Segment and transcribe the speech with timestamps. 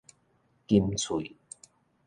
[0.65, 1.35] 金喙